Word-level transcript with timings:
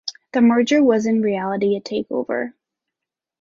The 0.33 0.41
merger 0.41 0.83
was 0.83 1.05
in 1.05 1.21
reality, 1.21 1.75
a 1.75 1.79
takeover. 1.79 2.53